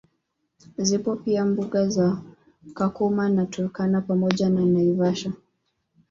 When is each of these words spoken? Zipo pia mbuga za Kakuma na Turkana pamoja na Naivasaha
Zipo 0.77 1.15
pia 1.15 1.45
mbuga 1.45 1.89
za 1.89 2.21
Kakuma 2.73 3.29
na 3.29 3.45
Turkana 3.45 4.01
pamoja 4.01 4.49
na 4.49 4.65
Naivasaha 4.65 5.33